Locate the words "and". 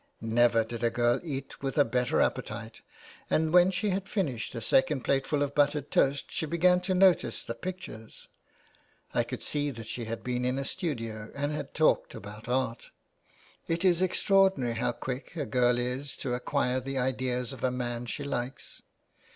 3.29-3.53, 11.35-11.51